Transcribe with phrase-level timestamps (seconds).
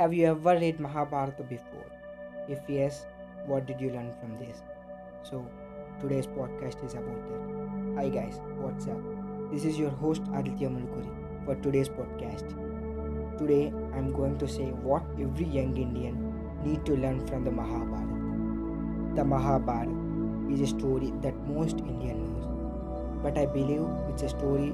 [0.00, 1.84] Have you ever read Mahabharata before?
[2.48, 3.04] If yes,
[3.44, 4.62] what did you learn from this?
[5.22, 5.46] So,
[6.00, 7.98] today's podcast is about that.
[7.98, 9.02] Hi guys, what's up?
[9.52, 12.56] This is your host Aditya Mulkuri for today's podcast.
[13.36, 16.16] Today, I'm going to say what every young Indian
[16.64, 19.16] need to learn from the Mahabharata.
[19.16, 19.92] The Mahabharata
[20.50, 24.70] is a story that most Indian knows, but I believe it's a story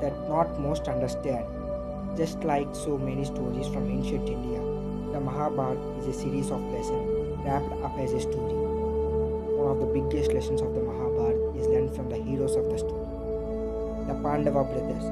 [0.00, 1.44] that not most understand.
[2.16, 4.60] Just like so many stories from ancient India,
[5.12, 7.08] the Mahabharata is a series of lessons
[7.42, 8.52] wrapped up as a story.
[9.56, 12.76] One of the biggest lessons of the Mahabharata is learned from the heroes of the
[12.76, 13.08] story.
[14.08, 15.08] The Pandava brothers,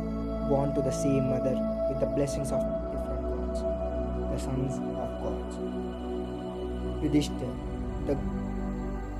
[0.51, 1.57] born to the same mother
[1.89, 2.61] with the blessings of
[2.93, 5.57] different gods, the sons of gods.
[7.01, 7.55] Yudhishthir,
[8.05, 8.19] the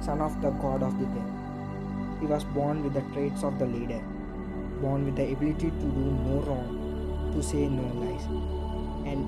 [0.05, 2.21] son of the god of the death.
[2.21, 4.03] He was born with the traits of the leader,
[4.83, 6.90] born with the ability to do no wrong,
[7.33, 8.25] to say no lies,
[9.07, 9.25] and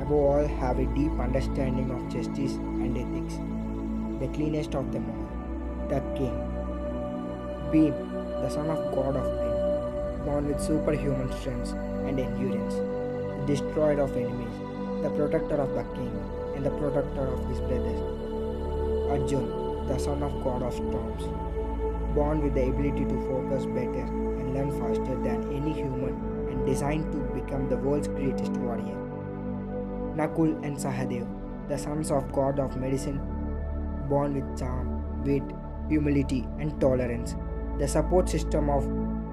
[0.00, 3.36] above all have a deep understanding of justice and ethics.
[4.20, 6.36] The cleanest of them all, the king.
[7.72, 7.94] Bhim,
[8.42, 14.16] the son of god of men, born with superhuman strength and endurance, the destroyer of
[14.16, 14.58] enemies,
[15.02, 16.14] the protector of the king,
[16.54, 18.02] and the protector of his brothers.
[19.10, 21.24] Arjun, the son of god of storms,
[22.14, 24.06] born with the ability to focus better
[24.38, 26.33] and learn faster than any human
[26.74, 28.98] designed to become the world's greatest warrior.
[30.20, 31.26] Nakul and Sahadev,
[31.68, 33.20] the sons of god of medicine,
[34.08, 34.88] born with charm,
[35.24, 35.54] wit,
[35.88, 37.36] humility, and tolerance.
[37.78, 38.90] The support system of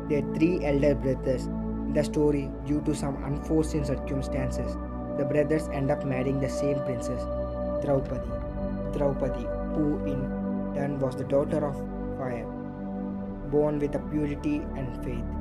[0.10, 1.46] their three elder brothers.
[1.88, 4.78] In the story, due to some unforeseen circumstances,
[5.18, 7.22] the brothers end up marrying the same princess,
[7.84, 8.32] Draupadi.
[8.98, 10.20] Draupadi, who in
[10.76, 11.76] turn was the daughter of
[12.18, 12.46] fire,
[13.52, 15.41] born with a purity and faith.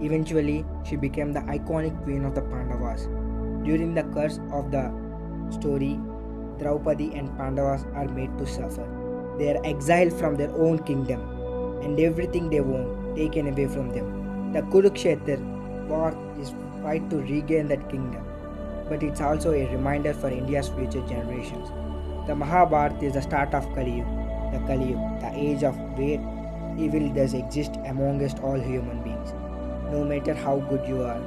[0.00, 3.06] Eventually, she became the iconic queen of the Pandavas.
[3.64, 4.92] During the course of the
[5.50, 5.98] story,
[6.58, 8.86] Draupadi and Pandavas are made to suffer.
[9.38, 11.20] They are exiled from their own kingdom
[11.82, 14.52] and everything they own taken away from them.
[14.52, 15.38] The Kurukshetra
[15.88, 18.24] war is fight to regain that kingdom,
[18.88, 21.68] but it's also a reminder for India's future generations.
[22.26, 26.20] The Mahabharata is the start of Kali Yuga, the Kali Yuga, the age of where
[26.78, 29.32] evil does exist amongst all human beings.
[29.90, 31.20] No matter how good you are,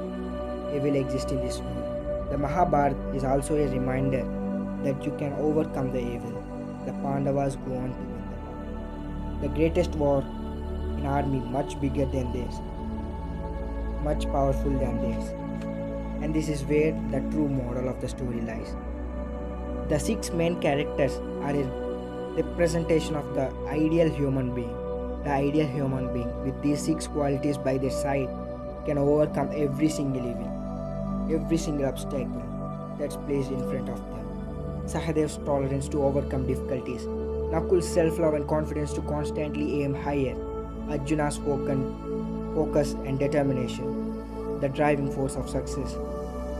[0.74, 2.30] evil exists in this world.
[2.30, 4.24] The Mahabharata is also a reminder
[4.84, 6.44] that you can overcome the evil.
[6.84, 9.40] The Pandavas go on to win the war.
[9.42, 10.22] The greatest war
[10.98, 12.60] in army much bigger than theirs,
[14.02, 15.30] much powerful than theirs.
[16.22, 18.74] And this is where the true moral of the story lies.
[19.88, 21.64] The six main characters are a
[22.36, 24.74] representation of the ideal human being.
[25.24, 28.28] The ideal human being with these six qualities by their side
[28.88, 30.50] can overcome every single evil,
[31.30, 32.42] every single obstacle
[32.98, 34.24] that's placed in front of them.
[34.92, 37.02] Sahadev's tolerance to overcome difficulties,
[37.52, 40.36] Nakul's self-love and confidence to constantly aim higher,
[40.88, 45.94] Arjuna's focus and determination, the driving force of success,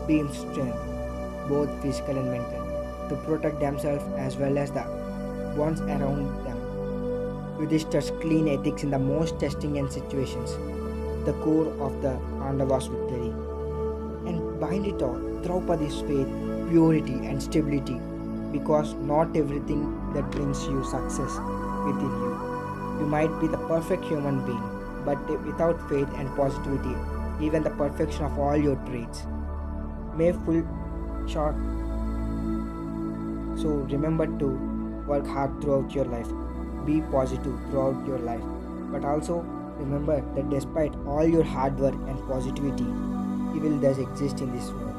[0.07, 0.77] Bhim's strength,
[1.49, 2.63] both physical and mental,
[3.09, 4.83] to protect themselves as well as the
[5.57, 6.57] ones around them.
[7.59, 10.51] Yudhishthir's clean ethics in the most testing and situations,
[11.29, 13.31] the core of the Pandavas' victory.
[14.29, 16.29] And behind it all, Draupadi's faith,
[16.69, 17.99] purity, and stability,
[18.51, 21.37] because not everything that brings you success
[21.85, 22.31] within you.
[22.99, 24.65] You might be the perfect human being,
[25.05, 26.95] but without faith and positivity,
[27.45, 29.21] even the perfection of all your traits
[30.15, 30.63] may fall
[31.27, 31.55] short.
[33.61, 34.47] So remember to
[35.07, 36.27] work hard throughout your life,
[36.85, 38.43] be positive throughout your life,
[38.91, 39.45] but also
[39.79, 42.85] remember that despite all your hard work and positivity,
[43.55, 44.95] evil does exist in this world.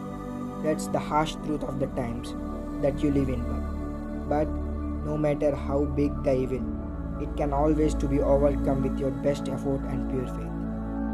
[0.65, 2.35] That's the harsh truth of the times
[2.83, 3.45] that you live in.
[4.29, 4.49] But
[5.07, 6.63] no matter how big the evil,
[7.21, 10.50] it can always to be overcome with your best effort and pure faith.